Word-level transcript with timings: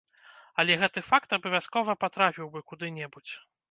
Але 0.63 0.77
гэты 0.85 1.05
факт 1.11 1.37
абавязкова 1.39 1.99
патрапіў 2.07 2.53
бы 2.57 2.69
куды-небудзь. 2.75 3.33